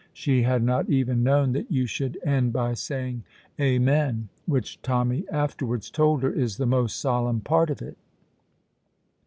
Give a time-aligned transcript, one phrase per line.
[0.13, 3.23] She had not even known that you should end by saying
[3.59, 7.99] "Amen," which Tommy afterwards told her is the most solemn part of it.